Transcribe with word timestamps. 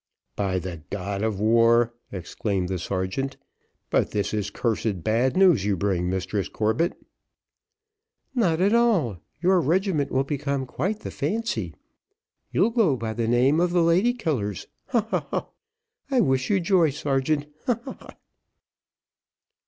"By 0.35 0.57
the 0.57 0.81
god 0.89 1.21
of 1.21 1.39
war!" 1.39 1.93
exclaimed 2.11 2.69
the 2.69 2.79
sergeant, 2.79 3.37
"but 3.91 4.09
this 4.09 4.33
is 4.33 4.49
cursed 4.49 5.03
bad 5.03 5.37
news 5.37 5.63
you 5.63 5.77
bring, 5.77 6.09
Mistress 6.09 6.49
Corbett." 6.49 6.97
"Not 8.33 8.59
at 8.61 8.73
all; 8.73 9.19
your 9.43 9.61
regiment 9.61 10.11
will 10.11 10.23
become 10.23 10.65
quite 10.65 11.01
the 11.01 11.11
fancy, 11.11 11.75
you'll 12.51 12.71
go 12.71 12.95
by 12.97 13.13
the 13.13 13.27
name 13.27 13.59
of 13.59 13.69
the 13.73 13.83
lady 13.83 14.13
killers, 14.15 14.65
ha, 14.87 15.01
ha, 15.11 15.27
ha. 15.29 15.45
I 16.09 16.19
wish 16.19 16.49
you 16.49 16.59
joy, 16.59 16.89
sergeant, 16.89 17.45
ha, 17.67 17.79
ha, 17.85 17.93
ha." 17.99 18.15